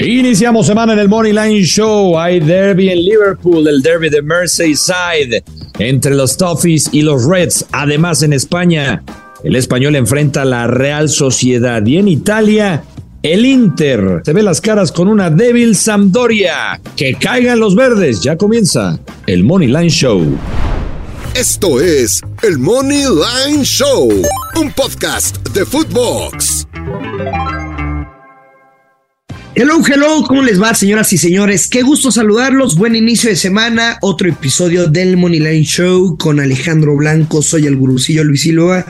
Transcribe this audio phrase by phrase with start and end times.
[0.00, 2.16] Iniciamos semana en el Money Line Show.
[2.16, 5.42] Hay derby en Liverpool, el derby de Merseyside
[5.80, 7.66] entre los Toffees y los Reds.
[7.72, 9.02] Además, en España,
[9.42, 12.84] el español enfrenta a la Real Sociedad y en Italia,
[13.24, 16.80] el Inter se ve las caras con una débil Sampdoria.
[16.94, 18.22] Que caigan los verdes.
[18.22, 20.24] Ya comienza el Money Line Show.
[21.34, 24.08] Esto es el Money Line Show,
[24.56, 26.68] un podcast de Footbox.
[29.60, 31.66] Hello, hello, ¿cómo les va, señoras y señores?
[31.66, 32.76] Qué gusto saludarlos.
[32.76, 33.98] Buen inicio de semana.
[34.02, 37.42] Otro episodio del Money Line Show con Alejandro Blanco.
[37.42, 38.86] Soy el gurucillo Luis Silva.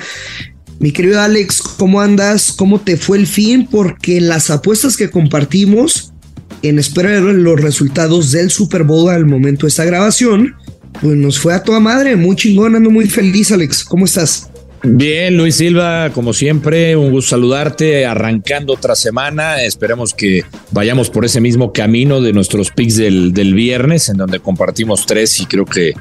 [0.79, 2.53] Mi querido Alex, ¿cómo andas?
[2.53, 3.67] ¿Cómo te fue el fin?
[3.67, 6.13] Porque las apuestas que compartimos,
[6.61, 10.55] en espera de los resultados del Super Bowl al momento de esta grabación,
[11.01, 12.15] pues nos fue a toda madre.
[12.15, 13.85] Muy chingón, ando muy feliz, Alex.
[13.85, 14.51] ¿Cómo estás?
[14.83, 19.63] Bien, Luis Silva, como siempre, un gusto saludarte, arrancando otra semana.
[19.63, 24.39] Esperemos que vayamos por ese mismo camino de nuestros picks del, del viernes, en donde
[24.39, 25.95] compartimos tres y creo que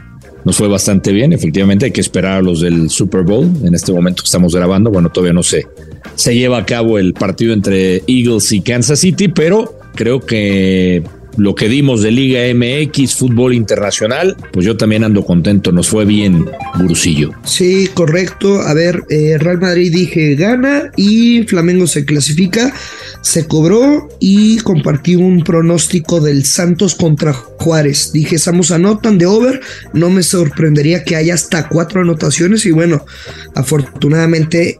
[0.45, 1.34] nos fue bastante bien.
[1.34, 3.52] Efectivamente, hay que esperar a los del Super Bowl.
[3.64, 5.67] En este momento que estamos grabando, bueno, todavía no se,
[6.16, 11.03] se lleva a cabo el partido entre Eagles y Kansas City, pero creo que
[11.38, 16.03] lo que dimos de Liga MX, fútbol internacional, pues yo también ando contento, nos fue
[16.05, 16.45] bien,
[16.79, 17.31] Gurusillo.
[17.45, 18.61] Sí, correcto.
[18.61, 22.73] A ver, eh, Real Madrid dije gana y Flamengo se clasifica,
[23.21, 28.11] se cobró y compartí un pronóstico del Santos contra Juárez.
[28.11, 29.61] Dije, estamos anotan de over,
[29.94, 33.05] no me sorprendería que haya hasta cuatro anotaciones y bueno,
[33.53, 34.79] afortunadamente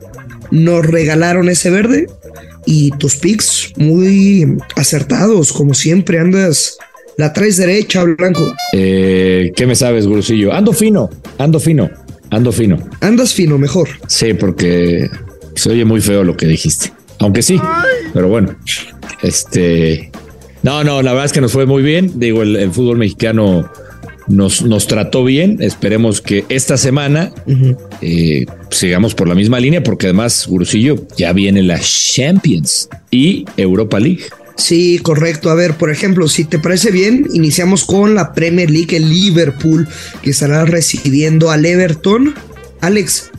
[0.50, 2.08] nos regalaron ese verde
[2.68, 6.78] y tus picks muy acertados, como siempre, andas,
[7.16, 8.54] la traes derecha, Blanco.
[8.74, 10.54] Eh, ¿Qué me sabes, Gurusillo?
[10.54, 11.90] Ando fino, ando fino,
[12.30, 12.78] ando fino.
[13.00, 13.88] Andas fino, mejor.
[14.08, 15.10] Sí, porque
[15.56, 16.92] se oye muy feo lo que dijiste.
[17.20, 17.60] Aunque sí,
[18.14, 18.56] pero bueno,
[19.24, 20.12] este...
[20.62, 22.20] No, no, la verdad es que nos fue muy bien.
[22.20, 23.72] Digo, el, el fútbol mexicano
[24.28, 25.58] nos, nos trató bien.
[25.62, 27.32] Esperemos que esta semana
[28.02, 34.00] eh, sigamos por la misma línea, porque además, Gurusillo, ya viene la Champions y Europa
[34.00, 34.24] League.
[34.58, 35.50] Sí, correcto.
[35.50, 39.88] A ver, por ejemplo, si te parece bien, iniciamos con la Premier League, el Liverpool,
[40.22, 42.34] que estará recibiendo al Everton.
[42.82, 43.30] Alex,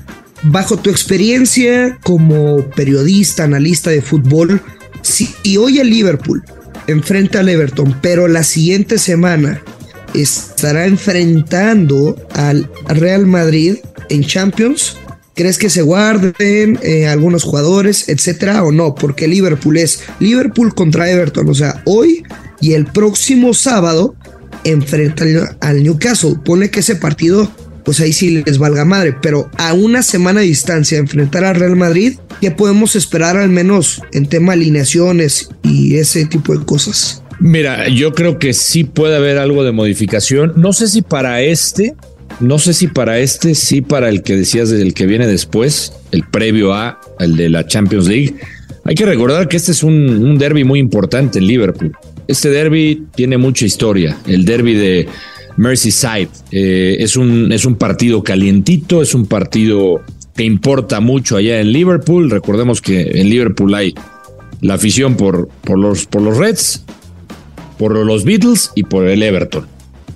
[0.43, 4.62] bajo tu experiencia como periodista, analista de fútbol,
[5.03, 6.43] si hoy el Liverpool
[6.87, 9.62] enfrenta al Everton, pero la siguiente semana
[10.23, 13.77] estará enfrentando al Real Madrid
[14.09, 14.97] en Champions.
[15.34, 18.95] ¿Crees que se guarden eh, algunos jugadores, etcétera, o no?
[18.95, 21.49] Porque Liverpool es Liverpool contra Everton.
[21.49, 22.25] O sea, hoy
[22.61, 24.17] y el próximo sábado
[24.65, 26.37] enfrentan al Newcastle.
[26.45, 27.50] Pone que ese partido,
[27.85, 29.15] pues ahí sí les valga madre.
[29.23, 34.03] Pero a una semana de distancia, enfrentar al Real Madrid, ¿qué podemos esperar al menos
[34.12, 37.23] en tema alineaciones y ese tipo de cosas?
[37.41, 40.53] Mira, yo creo que sí puede haber algo de modificación.
[40.56, 41.94] No sé si para este,
[42.41, 46.25] no sé si para este, sí para el que decías del que viene después, el
[46.25, 48.34] previo a el de la Champions League.
[48.84, 51.93] Hay que recordar que este es un, un derby muy importante en Liverpool.
[52.26, 54.16] Este derby tiene mucha historia.
[54.26, 55.09] El derby de
[55.56, 60.00] Merseyside eh, es, un, es un partido calientito, es un partido
[60.34, 62.31] que importa mucho allá en Liverpool.
[62.31, 63.94] Recordemos que en Liverpool hay
[64.60, 66.84] la afición por, por, los, por los Reds,
[67.78, 69.66] por los Beatles y por el Everton.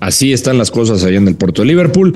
[0.00, 2.14] Así están las cosas allá en el puerto de Liverpool.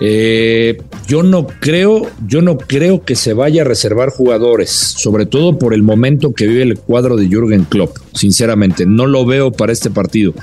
[0.00, 5.58] Eh, yo no creo, yo no creo que se vaya a reservar jugadores, sobre todo
[5.58, 7.96] por el momento que vive el cuadro de Jürgen Klopp.
[8.12, 10.34] Sinceramente, no lo veo para este partido.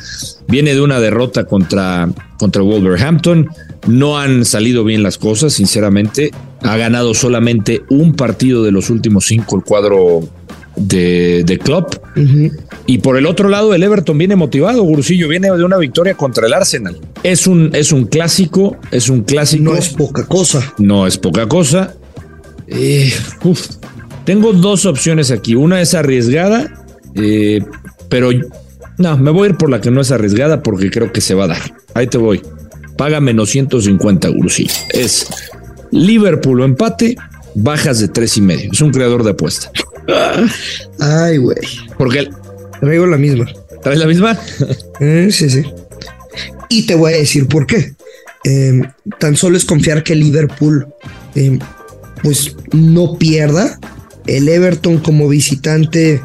[0.47, 3.50] Viene de una derrota contra, contra Wolverhampton.
[3.88, 6.31] No han salido bien las cosas, sinceramente.
[6.62, 10.22] Ha ganado solamente un partido de los últimos cinco el cuadro
[10.81, 11.96] de, de Klopp.
[12.86, 16.47] Y por el otro lado, el Everton viene motivado, Gurusillo, viene de una victoria contra
[16.47, 17.00] el Arsenal.
[17.24, 19.64] Es un, es un clásico, es un clásico.
[19.64, 20.74] No es poca cosa.
[20.78, 21.96] No es poca cosa.
[22.68, 23.68] Eh, uf.
[24.25, 25.56] Tengo dos opciones aquí.
[25.56, 27.64] Una es arriesgada, eh,
[28.09, 28.30] pero
[28.97, 31.34] no, me voy a ir por la que no es arriesgada porque creo que se
[31.34, 31.76] va a dar.
[31.94, 32.41] Ahí te voy.
[32.97, 34.73] Paga menos 150, Gurusillo.
[34.90, 35.28] Es
[35.91, 37.16] Liverpool o empate,
[37.55, 38.70] bajas de tres y medio.
[38.72, 39.72] Es un creador de apuesta.
[41.00, 41.58] Ay, güey.
[41.98, 42.30] Porque
[42.80, 43.46] traigo la misma.
[43.82, 44.38] ¿Traes la misma?
[45.00, 45.64] Eh, sí, sí.
[46.70, 47.96] Y te voy a decir por qué.
[48.44, 48.82] Eh,
[49.20, 50.88] tan solo es confiar que Liverpool,
[51.34, 51.58] eh,
[52.22, 53.80] pues no pierda.
[54.28, 56.22] El Everton como visitante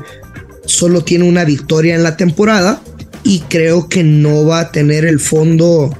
[0.67, 2.83] solo tiene una victoria en la temporada
[3.25, 5.97] y creo que no va a tener el fondo,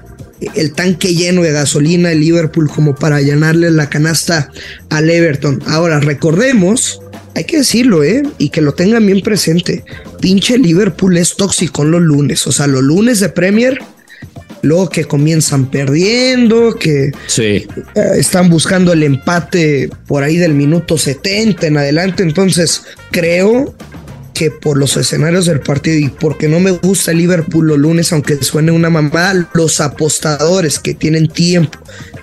[0.55, 4.51] el tanque lleno de gasolina el Liverpool como para llenarle la canasta
[4.91, 5.63] al Everton.
[5.67, 7.01] Ahora recordemos
[7.37, 8.23] hay que decirlo, ¿eh?
[8.39, 9.85] Y que lo tengan bien presente.
[10.21, 12.47] pinche Liverpool es tóxico los lunes.
[12.47, 13.79] O sea, los lunes de Premier,
[14.63, 17.43] luego que comienzan perdiendo, que Sí.
[17.43, 17.67] eh,
[18.17, 22.23] están buscando el empate por ahí del minuto 70 en adelante.
[22.23, 23.75] Entonces, creo
[24.33, 28.13] que por los escenarios del partido y porque no me gusta el Liverpool los lunes,
[28.13, 31.79] aunque suene una mamada, los apostadores que tienen tiempo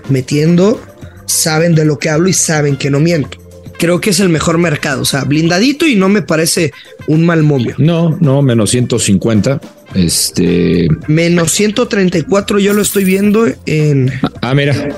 [0.09, 0.81] metiendo
[1.25, 3.37] saben de lo que hablo y saben que no miento.
[3.79, 6.71] Creo que es el mejor mercado, o sea, blindadito y no me parece
[7.07, 7.75] un mal momio.
[7.77, 9.59] No, no, menos 150.
[9.95, 10.87] Este.
[11.07, 14.11] Menos 134 yo lo estoy viendo en,
[14.41, 14.89] Ah, mira.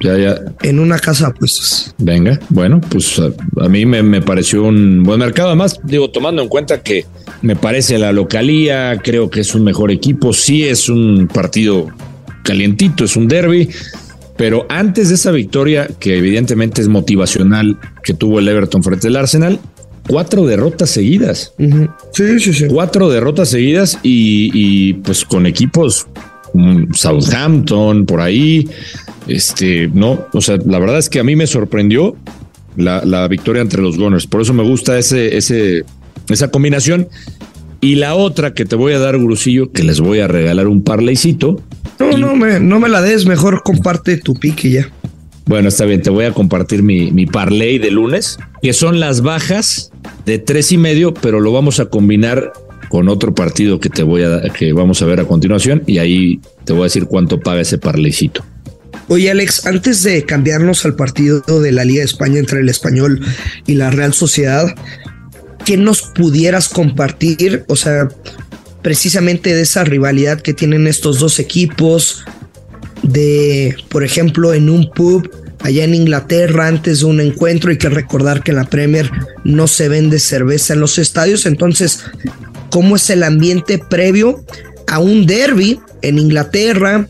[0.00, 0.34] Ya, ya.
[0.62, 1.94] en una casa de apuestas.
[1.98, 3.30] Venga, bueno, pues a,
[3.64, 5.50] a mí me, me pareció un buen mercado.
[5.50, 7.06] Además, digo, tomando en cuenta que
[7.40, 10.32] me parece la localía, creo que es un mejor equipo.
[10.32, 11.86] Sí, es un partido
[12.42, 13.68] calientito, es un derby.
[14.42, 19.14] Pero antes de esa victoria, que evidentemente es motivacional, que tuvo el Everton frente al
[19.14, 19.60] Arsenal,
[20.08, 21.54] cuatro derrotas seguidas.
[22.12, 22.66] Sí, sí, sí.
[22.66, 26.08] Cuatro derrotas seguidas y, y, pues con equipos
[26.50, 28.68] como Southampton por ahí.
[29.28, 32.16] Este, no, o sea, la verdad es que a mí me sorprendió
[32.76, 34.26] la, la victoria entre los Gunners.
[34.26, 35.84] Por eso me gusta ese, ese,
[36.28, 37.06] esa combinación.
[37.80, 40.82] Y la otra que te voy a dar, Gurusillo, que les voy a regalar un
[40.82, 41.62] parleycito.
[41.98, 44.90] No, no me, no me la des, mejor comparte tu pique ya.
[45.46, 49.22] Bueno, está bien, te voy a compartir mi, mi parlay de lunes, que son las
[49.22, 49.90] bajas
[50.24, 52.52] de tres y medio, pero lo vamos a combinar
[52.88, 56.40] con otro partido que te voy a que vamos a ver a continuación y ahí
[56.64, 58.44] te voy a decir cuánto paga ese parleycito.
[59.08, 63.24] Oye, Alex, antes de cambiarnos al partido de la Liga de España entre el Español
[63.66, 64.74] y la Real Sociedad,
[65.64, 67.64] ¿qué nos pudieras compartir?
[67.68, 68.08] O sea,
[68.82, 72.24] precisamente de esa rivalidad que tienen estos dos equipos,
[73.02, 75.30] de, por ejemplo, en un pub
[75.60, 79.10] allá en Inglaterra antes de un encuentro, hay que recordar que en la Premier
[79.44, 82.04] no se vende cerveza en los estadios, entonces,
[82.70, 84.44] ¿cómo es el ambiente previo
[84.88, 87.06] a un derby en Inglaterra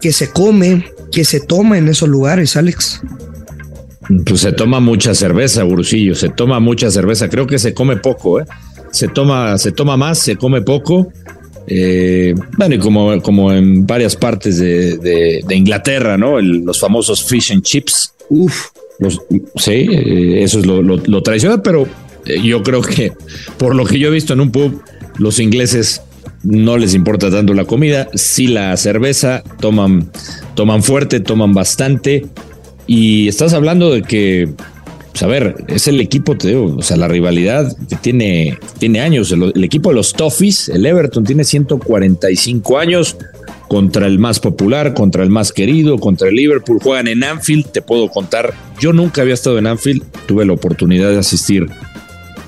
[0.00, 3.00] que se come, que se toma en esos lugares, Alex?
[4.26, 7.28] Pues se toma mucha cerveza, Gurusillo, se toma mucha cerveza.
[7.28, 8.44] Creo que se come poco, ¿eh?
[8.94, 11.08] Se toma, se toma más, se come poco.
[11.66, 16.38] Eh, bueno, y como, como en varias partes de, de, de Inglaterra, ¿no?
[16.38, 18.12] El- los famosos fish and chips.
[18.28, 18.68] Uf,
[18.98, 19.20] Los,
[19.56, 21.88] sí, eh, eso es lo, lo- lo tradicional, pero
[22.26, 23.12] eh, yo creo que
[23.58, 24.80] por lo que yo he visto en un pub,
[25.18, 26.02] los ingleses
[26.42, 30.10] no les importa tanto la comida, sí la cerveza, toman,
[30.54, 32.26] toman fuerte, toman bastante.
[32.86, 34.50] Y estás hablando de que,
[35.14, 38.98] pues a ver, es el equipo, te digo, o sea, la rivalidad que tiene, tiene
[38.98, 39.30] años.
[39.30, 43.16] El, el equipo de los Toffees, el Everton, tiene 145 años
[43.68, 46.80] contra el más popular, contra el más querido, contra el Liverpool.
[46.82, 48.54] Juegan en Anfield, te puedo contar.
[48.80, 51.68] Yo nunca había estado en Anfield, tuve la oportunidad de asistir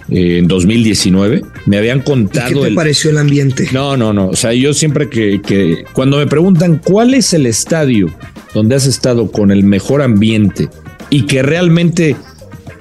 [0.08, 1.42] eh, en 2019.
[1.66, 3.68] Me habían ¿y ¿qué contado te el, pareció el ambiente?
[3.72, 4.30] no, no, no.
[4.30, 8.08] O sea, yo siempre que, que cuando me preguntan cuál es el estadio
[8.54, 10.68] donde has estado con el mejor ambiente
[11.10, 12.16] y que realmente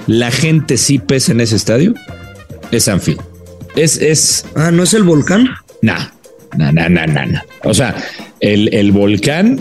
[0.08, 1.94] la gente sí pesa en ese estadio,
[2.72, 3.22] es Anfield.
[3.76, 5.50] Es, es, Ah, ¿no es el volcán?
[5.82, 6.08] nah,
[6.58, 7.42] nah, nah, nah, nah, nah.
[7.64, 7.96] O sea,
[8.40, 9.60] el, el volcán,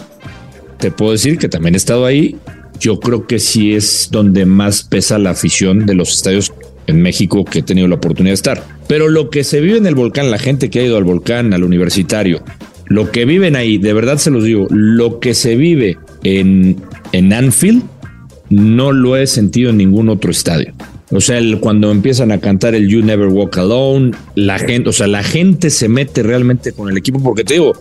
[0.79, 2.37] te puedo decir que también he estado ahí.
[2.81, 6.53] Yo creo que sí es donde más pesa la afición de los estadios
[6.87, 8.63] en México que he tenido la oportunidad de estar.
[8.87, 11.55] Pero lo que se vive en el volcán, la gente que ha ido al volcán,
[11.55, 12.43] al universitario,
[12.87, 16.77] lo que viven ahí, de verdad se los digo, lo que se vive en,
[17.13, 17.83] en Anfield,
[18.51, 20.73] no lo he sentido en ningún otro estadio.
[21.11, 24.93] O sea, el- cuando empiezan a cantar el You Never Walk Alone, la gente, o
[24.93, 27.73] sea, la gente se mete realmente con el equipo, porque te digo,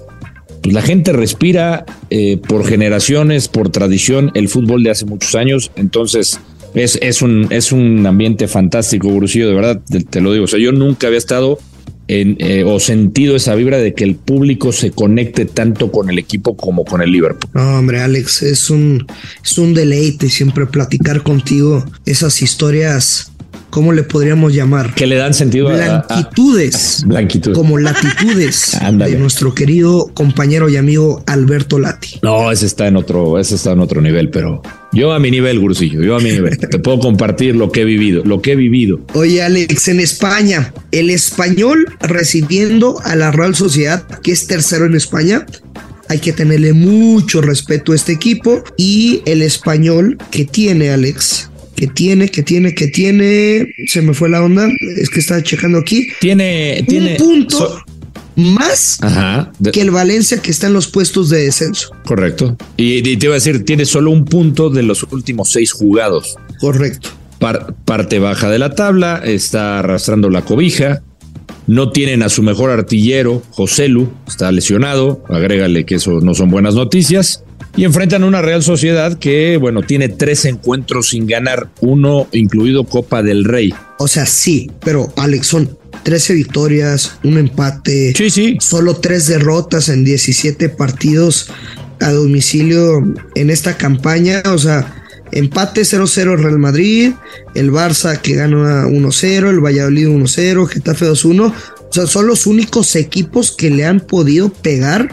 [0.62, 5.72] pues la gente respira eh, por generaciones, por tradición, el fútbol de hace muchos años,
[5.75, 6.39] entonces
[6.74, 10.46] es, es, un, es un ambiente fantástico, Brusillo, de verdad, te, te lo digo.
[10.46, 11.60] O sea, yo nunca había estado
[12.08, 16.20] en, eh, o sentido esa vibra de que el público se conecte tanto con el
[16.20, 17.50] equipo como con el Liverpool.
[17.54, 19.06] No, hombre, Alex, es un,
[19.44, 23.32] es un deleite siempre platicar contigo esas historias,
[23.74, 24.94] ¿cómo le podríamos llamar?
[24.94, 27.03] Que le dan sentido a- a, a- Blanquitudes.
[27.08, 27.53] blanquitud.
[27.53, 32.20] Como latitudes de nuestro querido compañero y amigo Alberto Lati.
[32.22, 34.62] No, ese está en otro, ese está en otro nivel, pero
[34.92, 36.56] yo a mi nivel, Gurusillo, yo a mi nivel.
[36.60, 39.00] Te puedo compartir lo que he vivido, lo que he vivido.
[39.15, 44.94] Oye, Alex, en España, el español recibiendo a la Real Sociedad, que es tercero en
[44.96, 45.46] España.
[46.10, 48.63] Hay que tenerle mucho respeto a este equipo.
[48.77, 53.68] Y el español que tiene, Alex, que tiene, que tiene, que tiene.
[53.88, 54.70] Se me fue la onda.
[54.98, 56.08] Es que estaba checando aquí.
[56.20, 57.80] Tiene, tiene un punto so-
[58.36, 61.89] más Ajá, de- que el Valencia que está en los puestos de descenso.
[62.06, 62.58] correcto.
[62.77, 66.36] Y, y te iba a decir, tiene solo un punto de los últimos seis jugados.
[66.60, 67.10] Correcto.
[67.39, 71.03] Par- parte baja de la tabla, está arrastrando la cobija.
[71.68, 76.50] No tienen a su mejor artillero, José Lu, está lesionado, agrégale que eso no son
[76.50, 77.44] buenas noticias.
[77.75, 83.24] Y enfrentan una Real Sociedad que, bueno, tiene tres encuentros sin ganar, uno incluido Copa
[83.24, 83.74] del Rey.
[83.98, 88.13] O sea, sí, pero Alex, son 13 victorias, un empate.
[88.15, 88.58] Sí, sí.
[88.60, 91.50] Solo tres derrotas en 17 partidos
[92.00, 93.03] a domicilio
[93.36, 94.44] en esta campaña.
[94.53, 97.13] O sea, empate 0-0 Real Madrid,
[97.56, 101.51] el Barça que gana 1-0, el Valladolid 1-0, Getafe 2-1.
[101.51, 105.10] O sea, son los únicos equipos que le han podido pegar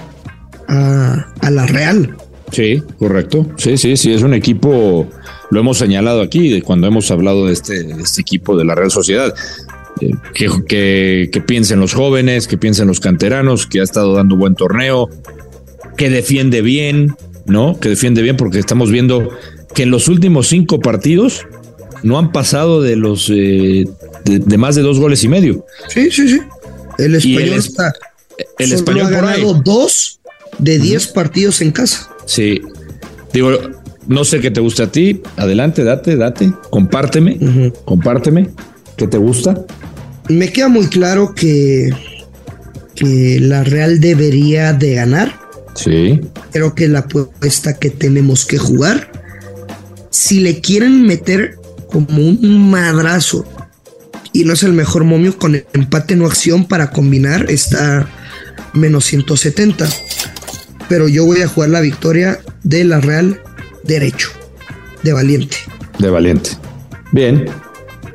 [0.68, 2.16] a, a la Real.
[2.52, 3.46] Sí, correcto.
[3.56, 5.06] Sí, sí, sí, es un equipo,
[5.50, 8.90] lo hemos señalado aquí cuando hemos hablado de este, de este equipo de la Real
[8.90, 9.32] Sociedad.
[10.00, 14.36] eh, Que, que, que piensen los jóvenes, que piensen los canteranos, que ha estado dando
[14.36, 15.08] buen torneo,
[15.96, 17.14] que defiende bien,
[17.46, 17.78] ¿no?
[17.78, 19.30] Que defiende bien porque estamos viendo
[19.74, 21.46] que en los últimos cinco partidos
[22.02, 23.86] no han pasado de los eh,
[24.24, 25.64] de, de más de dos goles y medio.
[25.88, 26.40] Sí, sí, sí.
[26.98, 27.92] El Y español el está.
[28.58, 29.40] El español ha por ahí.
[29.42, 30.20] ganado dos
[30.58, 32.09] de 10 partidos en casa.
[32.30, 32.62] Sí.
[33.32, 33.50] Digo,
[34.06, 35.20] no sé qué te gusta a ti.
[35.36, 36.52] Adelante, date, date.
[36.70, 37.72] Compárteme.
[37.84, 38.50] Compárteme.
[38.96, 39.66] ¿Qué te gusta?
[40.28, 41.90] Me queda muy claro que,
[42.94, 45.40] que la Real debería de ganar.
[45.74, 46.20] Sí.
[46.52, 49.10] Creo que la apuesta que tenemos que jugar.
[50.10, 51.56] Si le quieren meter
[51.88, 53.44] como un madrazo
[54.32, 58.08] y no es el mejor momio con el empate no acción para combinar, está
[58.72, 59.88] menos 170.
[60.90, 63.40] Pero yo voy a jugar la victoria de la Real
[63.84, 64.28] derecho,
[65.04, 65.56] de valiente.
[66.00, 66.50] De valiente.
[67.12, 67.46] Bien.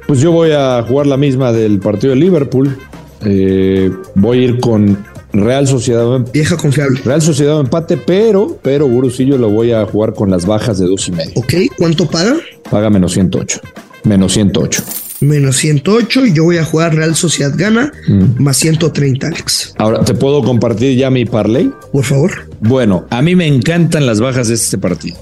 [0.05, 2.77] Pues yo voy a jugar la misma del partido de Liverpool.
[3.22, 6.20] Eh, voy a ir con Real Sociedad.
[6.34, 7.00] Vieja confiable.
[7.05, 11.08] Real Sociedad empate, pero, pero Gurusillo lo voy a jugar con las bajas de dos
[11.08, 11.32] y medio.
[11.36, 12.36] Ok, ¿cuánto paga?
[12.70, 13.62] Paga menos 108.
[14.03, 14.84] Menos 108.
[15.22, 18.41] Menos 108 y yo voy a jugar Real Sociedad gana Mm.
[18.43, 19.74] más 130, Alex.
[19.77, 21.72] Ahora, ¿te puedo compartir ya mi parlay?
[21.91, 22.50] Por favor.
[22.60, 25.17] Bueno, a mí me encantan las bajas de este partido.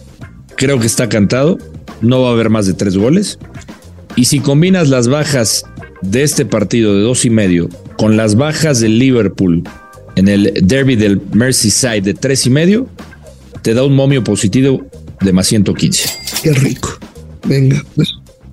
[0.58, 1.58] Creo que está cantado.
[2.02, 3.38] No va a haber más de tres goles.
[4.16, 5.64] Y si combinas las bajas
[6.02, 9.64] de este partido de dos y medio con las bajas del Liverpool
[10.16, 12.88] en el derby del Merseyside de tres y medio,
[13.62, 14.86] te da un momio positivo
[15.22, 16.10] de más 115.
[16.44, 16.90] Qué rico.
[17.46, 18.10] Venga, pues.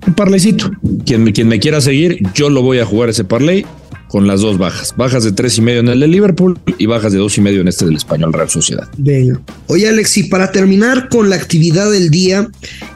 [0.07, 0.71] Un parlaycito.
[1.05, 3.65] Quien, me- quien me quiera seguir, yo lo voy a jugar ese parlay
[4.07, 4.93] con las dos bajas.
[4.97, 7.61] Bajas de tres y medio en el de Liverpool y bajas de dos y medio
[7.61, 8.89] en este del Español Real Sociedad.
[8.97, 9.39] Venga.
[9.67, 12.49] Oye, Alex, y para terminar con la actividad del día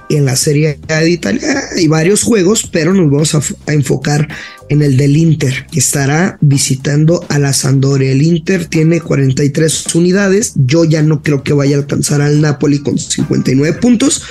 [0.09, 4.27] en la Serie A de Italia, hay varios juegos, pero nos vamos a, a enfocar
[4.67, 8.11] en el del Inter, que estará visitando a la Sampdoria.
[8.11, 10.53] El Inter tiene 43 unidades.
[10.55, 14.23] Yo ya no creo que vaya a alcanzar al Napoli con 59 puntos.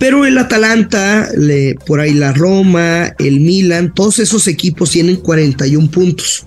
[0.00, 1.28] Pero el Atalanta,
[1.84, 6.46] por ahí la Roma, el Milan, todos esos equipos tienen 41 puntos.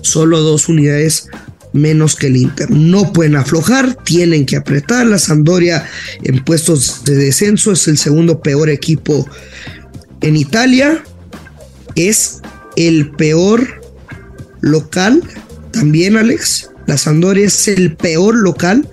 [0.00, 1.28] Solo dos unidades
[1.72, 2.68] menos que el Inter.
[2.68, 5.06] No pueden aflojar, tienen que apretar.
[5.06, 5.88] La Sampdoria
[6.24, 9.28] en puestos de descenso es el segundo peor equipo
[10.20, 11.04] en Italia.
[11.94, 12.40] Es
[12.74, 13.80] el peor
[14.62, 15.22] local
[15.70, 16.70] también, Alex.
[16.88, 18.88] La Sampdoria es el peor local.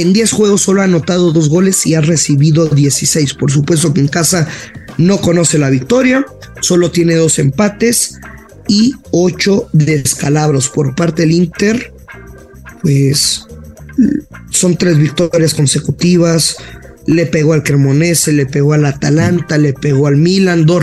[0.00, 3.34] En 10 juegos solo ha anotado dos goles y ha recibido 16.
[3.34, 4.48] Por supuesto que en casa
[4.96, 6.24] no conoce la victoria,
[6.62, 8.18] solo tiene dos empates
[8.66, 11.92] y 8 descalabros por parte del Inter.
[12.80, 13.44] Pues
[14.50, 16.56] son tres victorias consecutivas.
[17.06, 20.64] Le pegó al Cremonese, le pegó al Atalanta, le pegó al Milan.
[20.64, 20.82] Dos,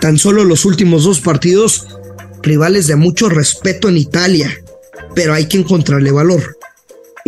[0.00, 1.88] tan solo los últimos dos partidos,
[2.42, 4.50] rivales de mucho respeto en Italia.
[5.14, 6.56] Pero hay que encontrarle valor.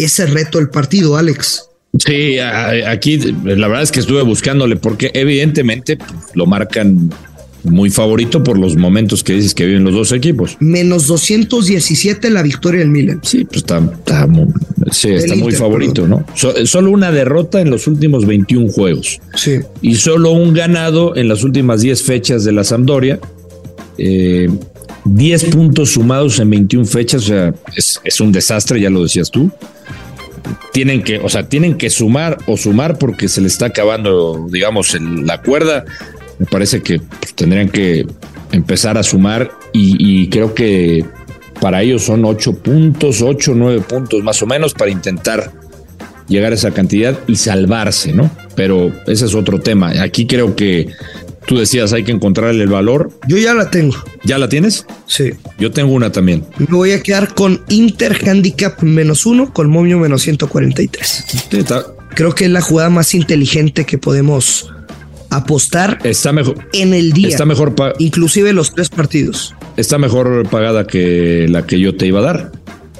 [0.04, 1.64] Ese reto del partido, Alex.
[1.98, 7.10] Sí, aquí la verdad es que estuve buscándole porque evidentemente pues, lo marcan
[7.64, 10.56] muy favorito por los momentos que dices que viven los dos equipos.
[10.58, 13.20] Menos 217 la victoria del Milan.
[13.22, 14.52] Sí, pues está, está, mu-
[14.90, 16.24] sí, está muy Inter, favorito, ¿no?
[16.34, 19.60] So- solo una derrota en los últimos 21 juegos Sí.
[19.80, 23.20] y solo un ganado en las últimas 10 fechas de la Sampdoria.
[23.98, 24.48] Eh,
[25.04, 29.30] 10 puntos sumados en 21 fechas, o sea, es, es un desastre, ya lo decías
[29.30, 29.50] tú.
[30.72, 34.94] Tienen que, o sea, tienen que sumar o sumar porque se les está acabando, digamos,
[34.94, 35.84] el- la cuerda.
[36.38, 38.06] Me parece que pues, tendrían que
[38.52, 41.04] empezar a sumar y, y creo que
[41.60, 45.52] para ellos son 8 puntos, 8, 9 puntos más o menos para intentar
[46.28, 48.30] llegar a esa cantidad y salvarse, ¿no?
[48.56, 49.90] Pero ese es otro tema.
[50.02, 50.88] Aquí creo que
[51.46, 53.10] tú decías hay que encontrarle el valor.
[53.28, 53.96] Yo ya la tengo.
[54.24, 54.86] ¿Ya la tienes?
[55.06, 55.30] Sí.
[55.58, 56.44] Yo tengo una también.
[56.58, 61.24] Me voy a quedar con Inter Handicap menos uno, con momio menos 143.
[61.28, 61.84] Sí, Está,
[62.14, 64.70] Creo que es la jugada más inteligente que podemos
[65.30, 66.56] apostar está mejor.
[66.74, 67.28] en el día.
[67.28, 69.54] Está mejor Inclusive los tres partidos.
[69.78, 72.52] está mejor pagada que la que yo te iba a dar.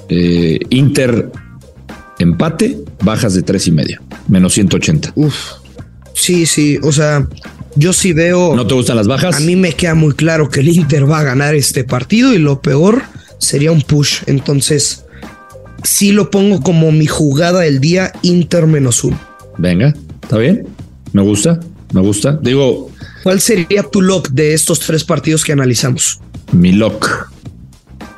[0.08, 1.30] Eh, Inter
[2.18, 5.12] empate, bajas de tres y medio, menos 180.
[5.14, 5.34] Uf.
[6.14, 7.26] Sí, sí, o sea,
[7.76, 8.54] yo sí veo.
[8.54, 9.36] ¿No te gustan las bajas?
[9.36, 12.38] A mí me queda muy claro que el Inter va a ganar este partido y
[12.38, 13.02] lo peor
[13.38, 14.22] sería un push.
[14.26, 15.04] Entonces,
[15.82, 19.18] sí lo pongo como mi jugada del día Inter menos uno.
[19.58, 20.66] Venga, está bien.
[21.12, 21.60] Me gusta,
[21.92, 22.38] me gusta.
[22.42, 22.90] Digo.
[23.22, 26.20] ¿Cuál sería tu lock de estos tres partidos que analizamos?
[26.52, 27.30] Mi lock.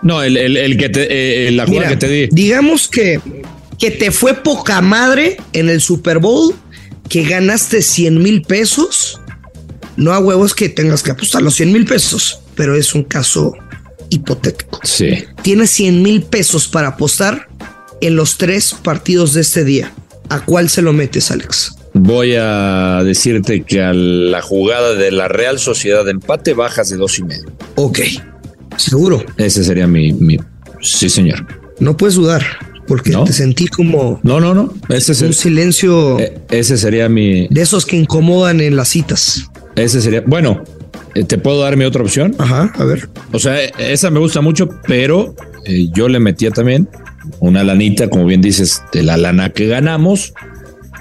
[0.03, 2.29] No, el, que te, eh, la jugada que te di.
[2.31, 3.21] Digamos que,
[3.79, 6.55] que te fue poca madre en el Super Bowl,
[7.09, 9.21] que ganaste 100 mil pesos.
[9.97, 13.55] No a huevos que tengas que apostar los 100 mil pesos, pero es un caso
[14.11, 14.81] hipotético.
[14.83, 15.25] Sí.
[15.43, 17.49] Tienes 100 mil pesos para apostar
[18.01, 19.93] en los tres partidos de este día.
[20.29, 21.77] ¿A cuál se lo metes, Alex?
[21.95, 26.97] Voy a decirte que a la jugada de la Real Sociedad de empate bajas de
[26.97, 27.53] dos y medio.
[27.77, 28.01] Ok,
[28.77, 29.25] seguro.
[29.37, 30.39] Ese sería mi, mi...
[30.81, 31.47] sí, señor.
[31.79, 32.45] No puedes dudar,
[32.87, 34.21] porque te sentí como.
[34.23, 34.75] No, no, no.
[34.89, 36.19] Ese es un silencio.
[36.19, 37.47] Eh, ese sería mi.
[37.49, 39.51] De esos que incomodan en las citas.
[39.77, 40.23] Ese sería.
[40.27, 40.63] Bueno,
[41.15, 42.35] eh, ¿te puedo dar mi otra opción?
[42.39, 43.09] Ajá, a ver.
[43.33, 46.89] O sea, esa me gusta mucho, pero eh, yo le metía también
[47.41, 50.35] una lanita, como bien dices, de la lana que ganamos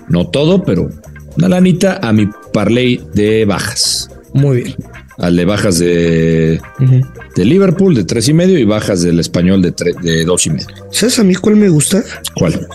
[0.10, 0.89] no todo, pero
[1.38, 4.10] una lanita a mi parlay de bajas.
[4.34, 4.75] Muy bien.
[5.18, 6.60] Al de bajas de,
[7.36, 10.68] de Liverpool de tres y medio y bajas del español de, de dos y medio.
[10.92, 12.03] ¿Sabes a mí cuál me gusta?
[12.36, 12.68] ¿Cuál?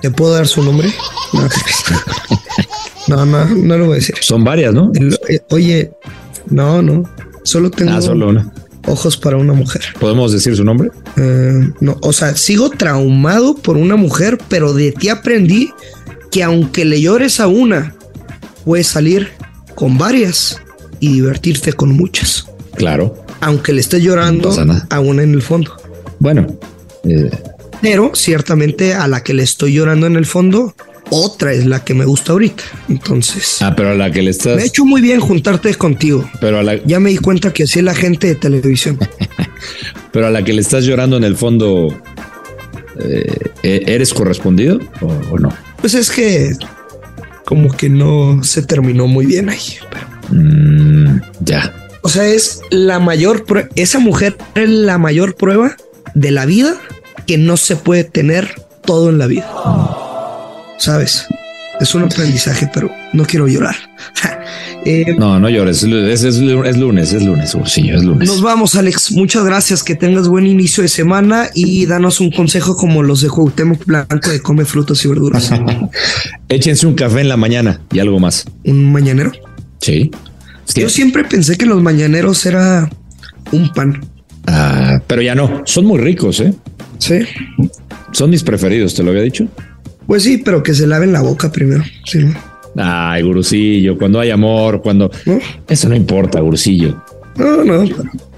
[0.00, 0.88] ¿Te puedo dar su nombre?
[1.32, 1.40] No,
[3.08, 4.14] no, no, lo voy a decir.
[4.20, 4.92] Son varias, ¿no?
[5.28, 5.90] Eh, oye,
[6.50, 7.08] no, no.
[7.42, 8.52] Solo tengo ah, solo una.
[8.86, 9.82] ojos para una mujer.
[9.98, 10.90] ¿Podemos decir su nombre?
[11.16, 15.70] Eh, no, o sea, sigo traumado por una mujer, pero de ti aprendí
[16.30, 17.94] que aunque le llores a una,
[18.64, 19.28] puedes salir
[19.74, 20.60] con varias
[21.00, 22.46] y divertirte con muchas.
[22.74, 23.24] Claro.
[23.40, 24.50] Aunque le estés llorando
[24.88, 25.76] a una en el fondo.
[26.20, 26.46] Bueno.
[27.04, 27.30] Eh.
[27.80, 30.74] Pero ciertamente a la que le estoy llorando en el fondo,
[31.12, 32.64] otra es la que me gusta ahorita.
[32.88, 33.60] Entonces.
[33.60, 34.56] Ah, pero a la que le estás.
[34.56, 36.28] Me ha hecho muy bien juntarte contigo.
[36.40, 36.82] Pero a la.
[36.84, 38.98] Ya me di cuenta que así es la gente de televisión.
[40.12, 41.94] pero a la que le estás llorando en el fondo,
[42.98, 45.52] eh, ¿eres correspondido o no?
[45.80, 46.56] Pues es que
[47.44, 49.76] como que no se terminó muy bien ahí.
[50.30, 51.74] Mm, ya.
[52.02, 53.44] O sea, es la mayor
[53.76, 55.76] esa mujer es la mayor prueba
[56.14, 56.76] de la vida
[57.26, 59.48] que no se puede tener todo en la vida.
[60.82, 61.28] ¿Sabes?
[61.78, 63.76] Es un aprendizaje, pero no quiero llorar.
[64.84, 65.84] Eh, no, no llores.
[65.84, 65.88] Es,
[66.40, 68.26] lunes, es lunes, Ursillo, es lunes.
[68.26, 69.12] Nos vamos, Alex.
[69.12, 69.84] Muchas gracias.
[69.84, 74.28] Que tengas buen inicio de semana y danos un consejo como los de Cuauhtémoc Blanco
[74.28, 75.52] de come frutas y verduras.
[76.48, 78.44] Échense un café en la mañana y algo más.
[78.64, 79.30] ¿Un mañanero?
[79.80, 80.10] Sí.
[80.74, 82.90] Yo siempre pensé que los mañaneros era
[83.52, 84.04] un pan.
[84.48, 85.62] Ah, pero ya no.
[85.64, 86.52] Son muy ricos, ¿eh?
[86.98, 87.20] Sí.
[88.10, 89.46] Son mis preferidos, ¿te lo había dicho?
[90.06, 91.82] Pues sí, pero que se laven la boca primero.
[92.04, 92.26] Sí.
[92.76, 95.10] Ay, Gurusillo, cuando hay amor, cuando.
[95.68, 97.02] Eso no importa, Gurusillo.
[97.36, 97.84] No, no.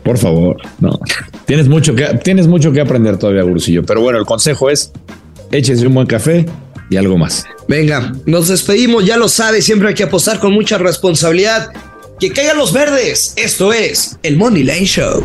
[0.03, 0.99] Por favor, no.
[1.47, 3.85] Tienes mucho que, tienes mucho que aprender todavía, Gurusillo.
[3.85, 4.93] Pero bueno, el consejo es:
[5.51, 6.47] échense un buen café
[6.91, 7.45] y algo más.
[7.69, 11.69] Venga, nos despedimos, ya lo sabes, siempre hay que apostar con mucha responsabilidad.
[12.21, 13.35] Que caigan los verdes.
[13.37, 15.25] Esto es el Money Line Show.